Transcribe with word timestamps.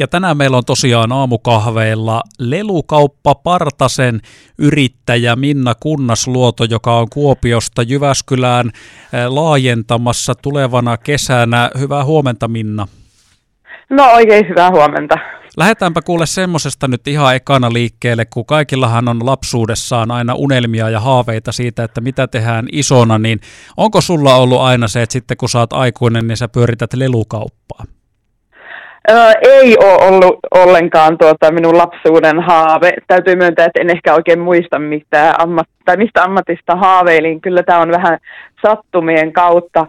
Ja 0.00 0.08
tänään 0.08 0.36
meillä 0.36 0.56
on 0.56 0.64
tosiaan 0.64 1.12
aamukahveilla 1.12 2.22
lelukauppa 2.38 3.34
Partasen 3.34 4.20
yrittäjä 4.58 5.36
Minna 5.36 5.74
Kunnasluoto, 5.80 6.64
joka 6.64 6.98
on 6.98 7.06
Kuopiosta 7.10 7.82
Jyväskylään 7.82 8.66
eh, 8.66 9.26
laajentamassa 9.28 10.34
tulevana 10.34 10.96
kesänä. 10.96 11.70
Hyvää 11.78 12.04
huomenta 12.04 12.48
Minna. 12.48 12.88
No 13.90 14.04
oikein 14.04 14.48
hyvää 14.48 14.70
huomenta. 14.70 15.18
Lähdetäänpä 15.56 16.02
kuule 16.02 16.26
semmosesta 16.26 16.88
nyt 16.88 17.08
ihan 17.08 17.36
ekana 17.36 17.72
liikkeelle, 17.72 18.24
kun 18.24 18.46
kaikillahan 18.46 19.08
on 19.08 19.26
lapsuudessaan 19.26 20.10
aina 20.10 20.34
unelmia 20.34 20.90
ja 20.90 21.00
haaveita 21.00 21.52
siitä, 21.52 21.84
että 21.84 22.00
mitä 22.00 22.26
tehdään 22.26 22.66
isona, 22.72 23.18
niin 23.18 23.40
onko 23.76 24.00
sulla 24.00 24.34
ollut 24.34 24.60
aina 24.60 24.88
se, 24.88 25.02
että 25.02 25.12
sitten 25.12 25.36
kun 25.36 25.48
sä 25.48 25.58
oot 25.58 25.72
aikuinen, 25.72 26.26
niin 26.26 26.36
sä 26.36 26.48
pyörität 26.48 26.92
lelukauppaa? 26.94 27.84
Öö, 29.10 29.32
ei 29.42 29.76
ole 29.84 30.08
ollut 30.08 30.38
ollenkaan 30.50 31.18
tuota 31.18 31.52
minun 31.52 31.78
lapsuuden 31.78 32.40
haave. 32.40 32.92
Täytyy 33.06 33.36
myöntää, 33.36 33.66
että 33.66 33.80
en 33.80 33.90
ehkä 33.90 34.14
oikein 34.14 34.40
muista 34.40 34.78
mitä 34.78 35.34
ammat, 35.38 35.68
tai 35.84 35.96
mistä 35.96 36.22
ammatista 36.22 36.76
haaveilin. 36.76 37.40
Kyllä 37.40 37.62
tämä 37.62 37.78
on 37.78 37.90
vähän 37.90 38.18
sattumien 38.62 39.32
kautta 39.32 39.86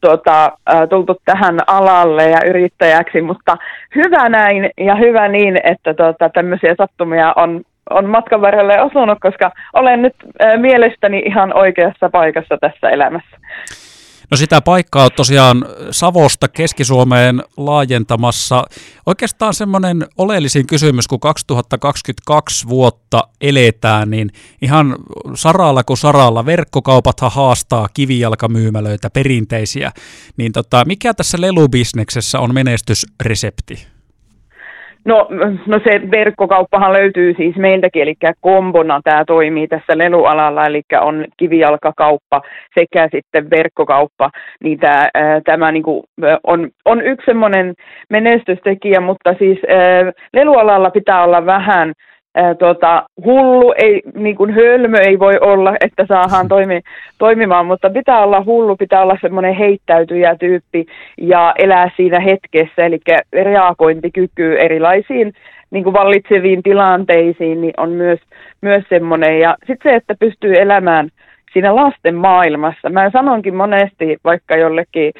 tuota, 0.00 0.52
tultu 0.90 1.16
tähän 1.24 1.58
alalle 1.66 2.30
ja 2.30 2.38
yrittäjäksi, 2.46 3.20
mutta 3.20 3.56
hyvä 3.94 4.28
näin 4.28 4.70
ja 4.80 4.94
hyvä 4.94 5.28
niin, 5.28 5.58
että 5.64 5.94
tuota, 5.94 6.28
tämmöisiä 6.28 6.74
sattumia 6.78 7.32
on, 7.36 7.62
on 7.90 8.08
matkan 8.08 8.40
varrelle 8.40 8.82
osunut, 8.82 9.18
koska 9.20 9.50
olen 9.72 10.02
nyt 10.02 10.14
mielestäni 10.56 11.18
ihan 11.18 11.56
oikeassa 11.56 12.10
paikassa 12.10 12.58
tässä 12.60 12.88
elämässä. 12.88 13.36
No 14.34 14.38
sitä 14.38 14.60
paikkaa 14.60 15.04
on 15.04 15.10
tosiaan 15.16 15.64
Savosta 15.90 16.48
Keski-Suomeen 16.48 17.42
laajentamassa. 17.56 18.64
Oikeastaan 19.06 19.54
semmoinen 19.54 20.06
oleellisin 20.18 20.66
kysymys, 20.66 21.08
kun 21.08 21.20
2022 21.20 22.68
vuotta 22.68 23.28
eletään, 23.40 24.10
niin 24.10 24.30
ihan 24.62 24.96
saralla 25.34 25.84
kuin 25.84 25.96
saralla, 25.96 26.46
verkkokaupathan 26.46 27.30
haastaa 27.32 27.88
kivijalkamyymälöitä, 27.94 29.10
perinteisiä, 29.10 29.92
niin 30.36 30.52
tota, 30.52 30.84
mikä 30.84 31.14
tässä 31.14 31.40
lelubisneksessä 31.40 32.40
on 32.40 32.54
menestysresepti? 32.54 33.93
No, 35.04 35.28
no 35.66 35.80
se 35.84 36.10
verkkokauppahan 36.10 36.92
löytyy 36.92 37.34
siis 37.36 37.56
meiltäkin, 37.56 38.02
eli 38.02 38.14
kombona 38.40 39.00
tämä 39.04 39.24
toimii 39.24 39.68
tässä 39.68 39.98
lelualalla, 39.98 40.64
eli 40.64 40.82
on 41.00 41.24
kivijalkakauppa 41.36 42.42
sekä 42.78 43.08
sitten 43.12 43.50
verkkokauppa, 43.50 44.30
niin 44.62 44.78
tämä, 44.78 45.08
tämä 45.44 45.72
niin 45.72 45.82
kuin 45.82 46.02
on, 46.46 46.68
on 46.84 47.02
yksi 47.02 47.24
semmoinen 47.24 47.74
menestystekijä, 48.10 49.00
mutta 49.00 49.34
siis 49.38 49.58
lelualalla 50.32 50.90
pitää 50.90 51.24
olla 51.24 51.46
vähän 51.46 51.92
ää, 52.34 52.54
tota, 52.54 53.06
hullu, 53.24 53.74
ei, 53.82 54.02
niin 54.14 54.36
kuin 54.36 54.54
hölmö 54.54 54.98
ei 54.98 55.18
voi 55.18 55.34
olla, 55.40 55.74
että 55.80 56.06
saadaan 56.08 56.48
toimi, 56.48 56.80
toimimaan, 57.18 57.66
mutta 57.66 57.90
pitää 57.90 58.22
olla 58.22 58.44
hullu, 58.44 58.76
pitää 58.76 59.02
olla 59.02 59.18
semmoinen 59.20 59.54
heittäytyjä 59.54 60.36
tyyppi 60.36 60.86
ja 61.18 61.54
elää 61.58 61.90
siinä 61.96 62.20
hetkessä, 62.20 62.84
eli 62.84 63.00
reagointikyky 63.32 64.56
erilaisiin 64.58 65.32
niin 65.70 65.84
kuin 65.84 65.94
vallitseviin 65.94 66.62
tilanteisiin 66.62 67.60
niin 67.60 67.74
on 67.76 67.90
myös, 67.90 68.20
myös 68.60 68.84
semmoinen. 68.88 69.38
Ja 69.38 69.56
sitten 69.66 69.92
se, 69.92 69.96
että 69.96 70.14
pystyy 70.20 70.54
elämään 70.54 71.08
siinä 71.54 71.76
lasten 71.76 72.14
maailmassa. 72.14 72.90
Mä 72.90 73.10
sanonkin 73.10 73.54
monesti 73.54 74.16
vaikka 74.24 74.56
jollekin 74.56 75.12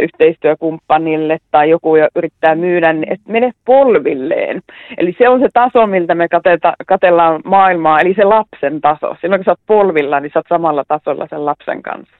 yhteistyökumppanille 0.00 1.38
tai 1.50 1.70
joku 1.70 1.96
yrittää 2.16 2.54
myydä, 2.54 2.92
niin 2.92 3.12
että 3.12 3.32
mene 3.32 3.50
polvilleen. 3.64 4.62
Eli 4.98 5.14
se 5.18 5.28
on 5.28 5.40
se 5.40 5.48
taso, 5.52 5.86
miltä 5.86 6.14
me 6.14 6.28
kateta, 6.28 6.72
katellaan 6.86 7.40
maailmaa, 7.44 8.00
eli 8.00 8.14
se 8.14 8.24
lapsen 8.24 8.80
taso. 8.80 9.16
Silloin 9.20 9.38
kun 9.38 9.44
sä 9.44 9.50
oot 9.50 9.60
polvilla, 9.66 10.20
niin 10.20 10.30
sä 10.34 10.38
oot 10.38 10.46
samalla 10.48 10.84
tasolla 10.88 11.26
sen 11.30 11.44
lapsen 11.44 11.82
kanssa. 11.82 12.16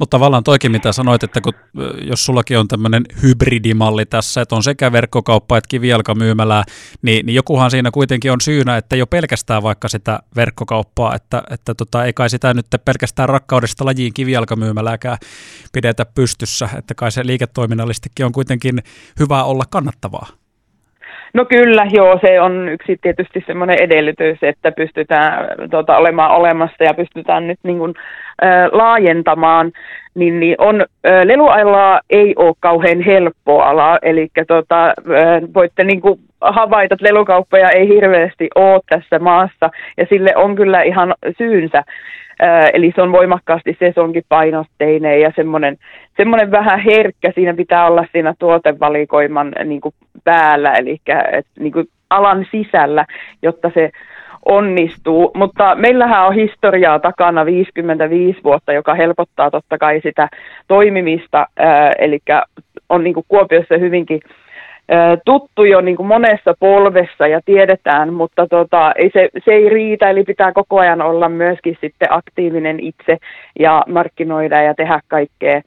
Mutta 0.00 0.16
tavallaan 0.16 0.44
toikin, 0.44 0.72
mitä 0.72 0.92
sanoit, 0.92 1.22
että 1.22 1.40
kun, 1.40 1.52
jos 2.00 2.26
sullakin 2.26 2.58
on 2.58 2.68
tämmöinen 2.68 3.02
hybridimalli 3.22 4.06
tässä, 4.06 4.40
että 4.40 4.54
on 4.54 4.62
sekä 4.62 4.92
verkkokauppa 4.92 5.56
että 5.58 5.68
kivijalkamyymälää, 5.68 6.64
niin, 7.02 7.26
niin 7.26 7.34
jokuhan 7.34 7.70
siinä 7.70 7.90
kuitenkin 7.90 8.32
on 8.32 8.40
syynä, 8.40 8.76
että 8.76 8.96
jo 8.96 9.06
pelkästään 9.06 9.62
vaikka 9.62 9.88
sitä 9.88 10.18
verkkokauppaa, 10.36 11.14
että, 11.14 11.42
että 11.50 11.74
tota, 11.74 12.04
ei 12.04 12.12
kai 12.12 12.30
sitä 12.30 12.54
nyt 12.54 12.66
pelkästään 12.84 13.28
rakkaudesta 13.28 13.84
lajiin 13.84 14.14
kivijalkamyymälääkään 14.14 15.18
pidetä 15.72 16.06
pystyssä, 16.14 16.68
että 16.78 16.94
kai 16.94 17.12
se 17.12 17.26
liiketoiminnallistikin 17.26 18.26
on 18.26 18.32
kuitenkin 18.32 18.78
hyvä 19.20 19.44
olla 19.44 19.64
kannattavaa. 19.70 20.26
No 21.34 21.44
kyllä, 21.44 21.86
joo, 21.90 22.18
se 22.20 22.40
on 22.40 22.68
yksi 22.68 22.96
tietysti 23.02 23.44
semmoinen 23.46 23.82
edellytys, 23.82 24.38
että 24.42 24.72
pystytään 24.72 25.48
tota, 25.70 25.96
olemaan 25.96 26.30
olemassa 26.30 26.84
ja 26.84 26.94
pystytään 26.94 27.46
nyt 27.46 27.58
niin 27.62 27.78
kuin, 27.78 27.94
laajentamaan, 28.72 29.72
niin, 30.14 30.40
niin 30.40 30.54
on, 30.58 30.84
lelualaa 31.24 32.00
ei 32.10 32.34
ole 32.36 32.54
kauhean 32.60 33.00
helppo 33.00 33.60
ala, 33.62 33.98
eli 34.02 34.28
tota, 34.48 34.94
voitte 35.54 35.84
niin 35.84 36.00
kuin, 36.00 36.20
havaita, 36.40 36.94
että 36.94 37.06
lelukauppoja 37.06 37.70
ei 37.70 37.88
hirveästi 37.88 38.48
ole 38.54 38.80
tässä 38.88 39.18
maassa, 39.18 39.70
ja 39.96 40.06
sille 40.08 40.36
on 40.36 40.54
kyllä 40.54 40.82
ihan 40.82 41.14
syynsä. 41.38 41.82
Eli 42.72 42.92
se 42.94 43.02
on 43.02 43.12
voimakkaasti 43.12 43.76
sesonkipainotteinen 43.78 45.20
ja 45.20 45.32
semmoinen, 45.36 45.76
semmoinen 46.16 46.50
vähän 46.50 46.80
herkkä, 46.80 47.32
siinä 47.34 47.54
pitää 47.54 47.86
olla 47.86 48.06
siinä 48.12 48.34
tuotevalikoiman 48.38 49.52
niin 49.64 49.80
kuin 49.80 49.94
päällä, 50.24 50.72
eli 50.72 51.00
et, 51.32 51.46
niin 51.58 51.72
kuin 51.72 51.86
alan 52.10 52.46
sisällä, 52.50 53.04
jotta 53.42 53.70
se 53.74 53.90
onnistuu. 54.46 55.30
Mutta 55.34 55.74
meillähän 55.74 56.26
on 56.26 56.34
historiaa 56.34 56.98
takana 56.98 57.46
55 57.46 58.40
vuotta, 58.44 58.72
joka 58.72 58.94
helpottaa 58.94 59.50
totta 59.50 59.78
kai 59.78 60.00
sitä 60.02 60.28
toimimista, 60.68 61.46
eli 61.98 62.18
on 62.88 63.04
niin 63.04 63.14
kuin 63.14 63.26
Kuopiossa 63.28 63.78
hyvinkin 63.78 64.20
tuttu 65.24 65.64
jo 65.64 65.80
niin 65.80 65.96
kuin 65.96 66.06
monessa 66.06 66.54
polvessa 66.60 67.26
ja 67.26 67.40
tiedetään, 67.44 68.12
mutta 68.12 68.46
tota, 68.46 68.92
ei 68.96 69.10
se, 69.12 69.28
se 69.44 69.52
ei 69.52 69.68
riitä, 69.68 70.10
eli 70.10 70.24
pitää 70.24 70.52
koko 70.52 70.78
ajan 70.78 71.02
olla 71.02 71.28
myöskin 71.28 71.76
sitten 71.80 72.08
aktiivinen 72.10 72.80
itse 72.80 73.16
ja 73.58 73.82
markkinoida 73.88 74.62
ja 74.62 74.74
tehdä 74.74 75.00
kaikkea 75.08 75.60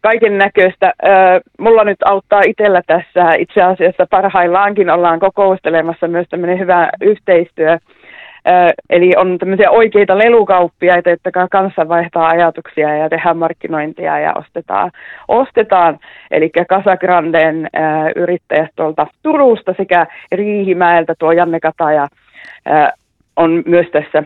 kaiken 0.00 0.38
näköistä. 0.38 0.92
Mulla 1.58 1.84
nyt 1.84 2.02
auttaa 2.04 2.40
itsellä 2.46 2.82
tässä 2.86 3.34
itse 3.38 3.62
asiassa 3.62 4.06
parhaillaankin 4.10 4.90
ollaan 4.90 5.20
kokoustelemassa 5.20 6.08
myös 6.08 6.26
tämmöinen 6.30 6.58
hyvä 6.58 6.90
yhteistyö 7.00 7.78
Eli 8.90 9.12
on 9.16 9.38
tämmöisiä 9.38 9.70
oikeita 9.70 10.18
lelukauppiaita, 10.18 11.10
että 11.10 11.30
kanssa 11.50 11.88
vaihtaa 11.88 12.28
ajatuksia 12.28 12.96
ja 12.96 13.08
tehdään 13.08 13.36
markkinointia 13.36 14.18
ja 14.18 14.32
ostetaan. 14.34 14.90
ostetaan. 15.28 15.98
Eli 16.30 16.50
Casagranden 16.68 17.68
yrittäjät 18.16 18.70
tuolta 18.76 19.06
Turusta 19.22 19.74
sekä 19.76 20.06
Riihimäeltä 20.32 21.14
tuo 21.18 21.32
Janne 21.32 21.60
Kataja 21.60 22.08
on 23.36 23.62
myös 23.66 23.86
tässä 23.92 24.22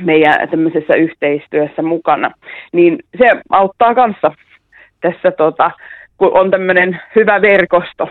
meidän 0.00 0.48
tämmöisessä 0.48 0.94
yhteistyössä 0.94 1.82
mukana. 1.82 2.30
Niin 2.72 2.98
se 3.18 3.30
auttaa 3.50 3.94
kanssa 3.94 4.32
tässä, 5.00 5.30
tota, 5.30 5.70
kun 6.16 6.38
on 6.38 6.50
tämmöinen 6.50 7.00
hyvä 7.16 7.42
verkosto. 7.42 8.08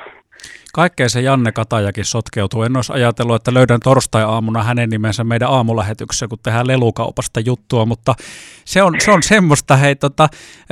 Kaikkeen 0.73 1.09
se 1.09 1.21
Janne 1.21 1.51
Katajakin 1.51 2.05
sotkeutuu. 2.05 2.63
En 2.63 2.75
olisi 2.75 2.93
ajatellut, 2.93 3.35
että 3.35 3.53
löydän 3.53 3.79
torstai-aamuna 3.79 4.63
hänen 4.63 4.89
nimensä 4.89 5.23
meidän 5.23 5.49
aamulähetyksessä, 5.49 6.27
kun 6.27 6.39
tehdään 6.43 6.67
lelukaupasta 6.67 7.39
juttua, 7.39 7.85
mutta 7.85 8.15
se 8.65 8.83
on, 8.83 8.95
se 8.99 9.11
on 9.11 9.23
semmoista. 9.23 9.75
Hei, 9.75 9.95
tuossa 9.95 10.29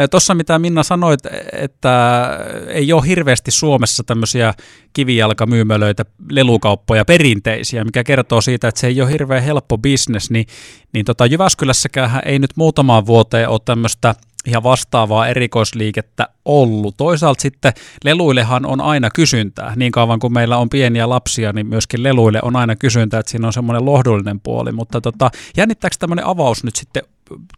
tota, 0.10 0.34
mitä 0.34 0.60
Minna 0.60 0.84
sanoit, 0.84 1.20
että 1.54 2.28
ei 2.68 2.94
ole 2.94 3.08
hirveästi 3.08 3.52
Suomessa 3.52 4.04
tämmöisiä 4.04 4.54
kivijalkamyymälöitä, 4.94 6.06
lelukauppoja 6.30 7.06
perinteisiä, 7.06 7.86
mikä 7.86 8.04
kertoo 8.04 8.42
siitä, 8.42 8.68
että 8.68 8.82
se 8.82 8.88
ei 8.88 9.02
ole 9.02 9.12
hirveän 9.12 9.44
helppo 9.44 9.78
bisnes, 9.78 10.32
niin, 10.32 10.46
niin 10.94 11.06
tota 11.06 11.26
Jyväskylässäkään 11.26 12.22
ei 12.26 12.40
nyt 12.40 12.52
muutamaan 12.56 13.06
vuoteen 13.06 13.50
ole 13.50 13.60
tämmöistä 13.66 14.16
ihan 14.48 14.64
vastaavaa 14.64 15.28
erikoisliikettä 15.28 16.28
ollut. 16.46 16.98
Toisaalta 16.98 17.42
sitten 17.42 17.74
leluillehan 18.04 18.66
on 18.66 18.82
aina 18.82 19.10
kysyntää. 19.10 19.74
Niin 19.76 19.92
kauan 19.92 20.20
kuin 20.20 20.34
meillä 20.34 20.58
on 20.58 20.70
pieniä 20.70 21.10
lapsia, 21.10 21.54
niin 21.54 21.68
myöskin 21.68 22.04
leluille 22.04 22.40
on 22.42 22.56
aina 22.56 22.76
kysyntää, 22.76 23.20
että 23.20 23.30
siinä 23.30 23.48
on 23.48 23.54
semmoinen 23.54 23.86
lohdullinen 23.86 24.40
puoli. 24.40 24.72
Mutta 24.72 25.02
tota, 25.02 25.32
jännittääkö 25.58 25.96
tämmöinen 26.00 26.26
avaus 26.26 26.64
nyt 26.64 26.76
sitten 26.76 27.04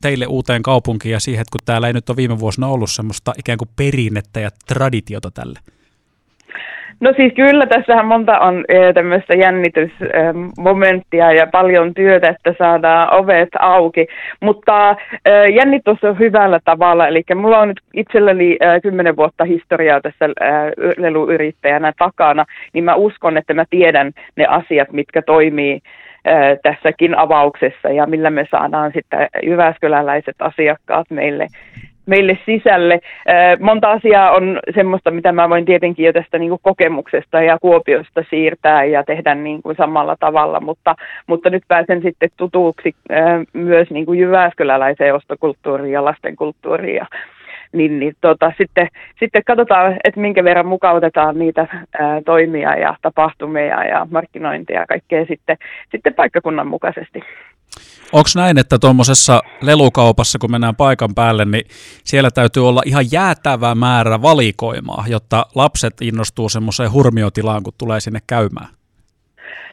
teille 0.02 0.26
uuteen 0.26 0.64
kaupunkiin 0.64 1.14
ja 1.14 1.20
siihen, 1.20 1.42
että 1.42 1.52
kun 1.52 1.66
täällä 1.66 1.88
ei 1.88 1.94
nyt 1.94 2.10
ole 2.10 2.18
viime 2.18 2.40
vuosina 2.40 2.68
ollut 2.68 2.92
semmoista 2.92 3.34
ikään 3.38 3.58
kuin 3.58 3.70
perinnettä 3.76 4.40
ja 4.40 4.50
traditiota 4.68 5.32
tälle? 5.32 5.60
No 7.02 7.14
siis 7.16 7.34
kyllä, 7.34 7.66
tässähän 7.66 8.06
monta 8.06 8.40
on 8.40 8.66
tämmöistä 8.94 9.34
jännitysmomenttia 9.36 11.32
ja 11.32 11.48
paljon 11.48 11.94
työtä, 11.94 12.30
että 12.30 12.54
saadaan 12.58 13.14
ovet 13.14 13.50
auki, 13.60 14.08
mutta 14.42 14.96
jännitys 15.56 16.04
on 16.04 16.20
hyvällä 16.20 16.60
tavalla, 16.66 17.08
eli 17.08 17.24
mulla 17.36 17.60
on 17.60 17.68
nyt 17.68 17.82
itselläni 17.94 18.58
kymmenen 18.84 19.16
vuotta 19.16 19.44
historiaa 19.44 20.02
tässä 20.02 20.26
leluyrittäjänä 20.98 21.94
takana, 21.98 22.46
niin 22.74 22.84
mä 22.84 22.96
uskon, 22.96 23.38
että 23.38 23.54
mä 23.54 23.66
tiedän 23.70 24.12
ne 24.36 24.46
asiat, 24.46 24.92
mitkä 24.92 25.22
toimii 25.22 25.80
tässäkin 26.64 27.18
avauksessa 27.18 27.90
ja 27.90 28.06
millä 28.06 28.30
me 28.30 28.48
saadaan 28.52 28.92
sitten 28.94 29.28
jyväskyläläiset 29.44 30.36
asiakkaat 30.40 31.10
meille 31.10 31.48
meille 32.10 32.38
sisälle. 32.46 33.00
Monta 33.60 33.92
asiaa 33.92 34.32
on 34.32 34.60
semmoista, 34.76 35.12
mitä 35.12 35.32
mä 35.32 35.50
voin 35.50 35.66
tietenkin 35.66 36.06
jo 36.06 36.14
tästä 36.14 36.38
niin 36.38 36.50
kuin 36.50 36.60
kokemuksesta 36.64 37.42
ja 37.42 37.58
Kuopiosta 37.62 38.24
siirtää 38.30 38.84
ja 38.84 39.04
tehdä 39.04 39.36
niin 39.36 39.62
kuin 39.62 39.76
samalla 39.76 40.16
tavalla, 40.20 40.60
mutta, 40.60 40.96
mutta 41.28 41.50
nyt 41.50 41.64
pääsen 41.68 42.02
sitten 42.02 42.30
tutuuksi 42.38 42.96
myös 43.54 43.90
niin 43.90 44.06
kuin 44.06 44.20
jyväskyläläiseen 44.20 45.16
ostokulttuuriin 45.16 45.94
ja 45.94 46.06
lastenkulttuuriin 46.06 46.96
niin, 47.72 48.00
niin 48.00 48.16
tota, 48.22 48.52
sitten, 48.58 48.88
sitten 49.20 49.44
katsotaan, 49.44 49.98
että 50.04 50.20
minkä 50.20 50.44
verran 50.44 50.66
mukautetaan 50.66 51.40
niitä 51.40 51.68
ää, 52.00 52.22
toimia 52.26 52.76
ja 52.76 52.96
tapahtumia 53.02 53.84
ja 53.86 54.08
markkinointia 54.12 54.80
ja 54.80 54.86
kaikkea 54.86 55.26
sitten, 55.26 55.58
sitten 55.92 56.14
paikkakunnan 56.14 56.68
mukaisesti. 56.68 57.20
Onko 58.12 58.30
näin, 58.36 58.58
että 58.58 58.80
tuommoisessa 58.80 59.42
lelukaupassa, 59.62 60.40
kun 60.40 60.52
mennään 60.52 60.76
paikan 60.76 61.16
päälle, 61.16 61.46
niin 61.46 61.66
siellä 62.04 62.32
täytyy 62.32 62.68
olla 62.68 62.82
ihan 62.86 63.06
jäätävä 63.12 63.76
määrä 63.76 64.22
valikoimaa, 64.22 65.06
jotta 65.08 65.46
lapset 65.56 65.94
innostuu 66.02 66.50
semmoiseen 66.50 66.92
hurmiotilaan, 66.92 67.64
kun 67.64 67.74
tulee 67.78 68.00
sinne 68.00 68.20
käymään? 68.28 68.79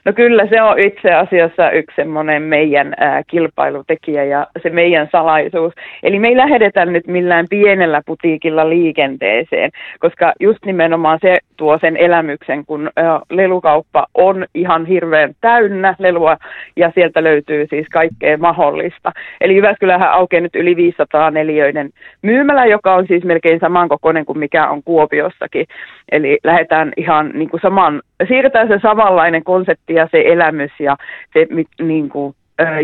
No 0.07 0.13
kyllä 0.13 0.47
se 0.47 0.63
on 0.63 0.79
itse 0.79 1.15
asiassa 1.15 1.71
yksi 1.71 1.97
semmoinen 1.97 2.43
meidän 2.43 2.95
ää, 2.97 3.23
kilpailutekijä 3.27 4.25
ja 4.25 4.47
se 4.63 4.71
meidän 4.71 5.09
salaisuus. 5.13 5.73
Eli 6.03 6.19
me 6.19 6.29
ei 6.29 6.37
lähdetä 6.37 6.85
nyt 6.85 7.07
millään 7.07 7.47
pienellä 7.51 8.03
putiikilla 8.07 8.69
liikenteeseen, 8.69 9.71
koska 9.99 10.33
just 10.41 10.65
nimenomaan 10.65 11.19
se 11.23 11.37
tuo 11.57 11.79
sen 11.79 11.97
elämyksen, 11.97 12.67
kun 12.67 12.91
ää, 12.97 13.21
lelukauppa 13.31 14.07
on 14.15 14.47
ihan 14.55 14.87
hirveän 14.87 15.35
täynnä 15.41 15.95
lelua 15.99 16.37
ja 16.77 16.93
sieltä 16.95 17.25
löytyy 17.25 17.67
siis 17.71 17.87
kaikkea 17.93 18.39
mahdollista. 18.39 19.13
Eli 19.41 19.57
Jyväskylähän 19.57 20.11
aukeaa 20.11 20.41
nyt 20.41 20.57
yli 20.57 20.77
500 20.77 21.31
neliöinen 21.31 21.91
myymälä, 22.23 22.67
joka 22.67 22.95
on 22.95 23.07
siis 23.07 23.25
melkein 23.25 23.61
samankokoinen 23.61 24.25
kuin 24.25 24.39
mikä 24.39 24.69
on 24.69 24.83
Kuopiossakin. 24.83 25.67
Eli 26.13 26.39
lähdetään 26.45 26.93
ihan 26.97 27.31
niin 27.35 27.51
kuin 27.51 27.61
saman, 27.61 28.03
siirretään 28.29 28.69
se 28.69 28.79
samanlainen 28.83 29.45
konsepti 29.45 29.95
ja 29.95 30.09
se 30.11 30.23
elämys 30.27 30.71
ja 30.79 30.97
se 31.33 31.47
niin 31.85 32.09
kuin, 32.09 32.35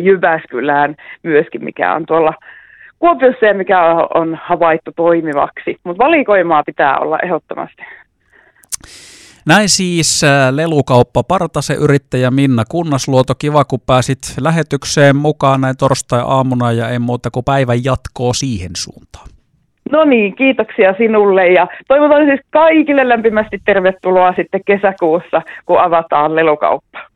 Jyväskylään 0.02 0.96
myöskin, 1.22 1.64
mikä 1.64 1.94
on 1.94 2.06
tuolla 2.06 2.34
Kuopiossa 2.98 3.46
ja 3.46 3.54
mikä 3.54 3.80
on 4.14 4.38
havaittu 4.44 4.90
toimivaksi. 4.96 5.76
Mutta 5.84 6.04
valikoimaa 6.04 6.62
pitää 6.66 6.98
olla 6.98 7.18
ehdottomasti. 7.22 7.82
Näin 9.46 9.68
siis 9.68 10.22
lelukauppa 10.50 11.22
Partase 11.22 11.74
yrittäjä 11.74 12.30
Minna 12.30 12.64
Kunnasluoto. 12.68 13.34
Kiva, 13.34 13.64
kun 13.64 13.80
pääsit 13.86 14.18
lähetykseen 14.40 15.16
mukaan 15.16 15.60
näin 15.60 15.76
torstai-aamuna 15.76 16.72
ja 16.72 16.88
ei 16.88 16.98
muuta 16.98 17.30
kuin 17.30 17.44
päivän 17.44 17.84
jatkoa 17.84 18.34
siihen 18.34 18.70
suuntaan. 18.76 19.31
No 19.90 20.04
niin, 20.04 20.34
kiitoksia 20.34 20.94
sinulle 20.98 21.46
ja 21.46 21.66
toivotan 21.88 22.26
siis 22.26 22.40
kaikille 22.50 23.08
lämpimästi 23.08 23.58
tervetuloa 23.64 24.32
sitten 24.36 24.64
kesäkuussa, 24.66 25.42
kun 25.66 25.80
avataan 25.80 26.36
lelukauppa. 26.36 27.11